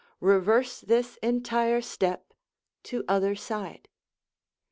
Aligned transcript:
Reverse 0.19 0.79
this 0.81 1.17
entire 1.21 1.79
step 1.79 2.33
to 2.85 3.05
other 3.07 3.35
side. 3.35 3.87